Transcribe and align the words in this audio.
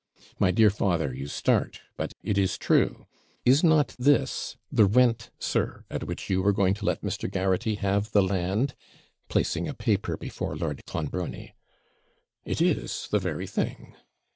My 0.39 0.49
dear 0.49 0.71
father, 0.71 1.13
you 1.13 1.27
start 1.27 1.81
but 1.95 2.13
it 2.23 2.35
is 2.35 2.57
true. 2.57 3.05
Is 3.45 3.63
not 3.63 3.95
this 3.99 4.57
the 4.71 4.85
rent, 4.85 5.29
sir, 5.37 5.85
at 5.91 6.05
which 6.05 6.27
you 6.27 6.41
were 6.41 6.53
going 6.53 6.73
to 6.73 6.85
let 6.85 7.03
Mr. 7.03 7.29
Garraghty 7.29 7.75
have 7.75 8.11
the 8.11 8.23
land?' 8.23 8.73
placing 9.29 9.67
a 9.67 9.75
paper 9.75 10.17
before 10.17 10.55
Lord 10.55 10.83
Clonbrony. 10.87 11.53
'It 12.45 12.59
is 12.63 13.09
the 13.11 13.19
very 13.19 13.45
thing.' 13.45 13.95